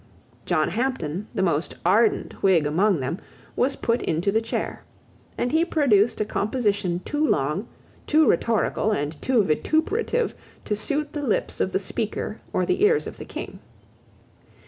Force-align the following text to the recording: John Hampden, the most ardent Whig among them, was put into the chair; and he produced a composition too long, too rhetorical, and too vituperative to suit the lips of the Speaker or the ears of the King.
John 0.47 0.69
Hampden, 0.69 1.27
the 1.35 1.43
most 1.43 1.75
ardent 1.85 2.33
Whig 2.41 2.65
among 2.65 3.01
them, 3.01 3.19
was 3.55 3.75
put 3.75 4.01
into 4.01 4.31
the 4.31 4.41
chair; 4.41 4.81
and 5.37 5.51
he 5.51 5.63
produced 5.63 6.19
a 6.19 6.25
composition 6.25 7.01
too 7.05 7.23
long, 7.23 7.67
too 8.07 8.27
rhetorical, 8.27 8.91
and 8.91 9.21
too 9.21 9.43
vituperative 9.43 10.33
to 10.65 10.75
suit 10.75 11.13
the 11.13 11.21
lips 11.21 11.59
of 11.61 11.71
the 11.71 11.77
Speaker 11.77 12.41
or 12.51 12.65
the 12.65 12.81
ears 12.83 13.05
of 13.05 13.17
the 13.19 13.25
King. 13.25 13.59